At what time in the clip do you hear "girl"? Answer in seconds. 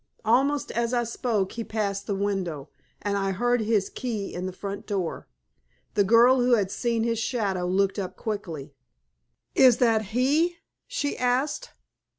6.03-6.41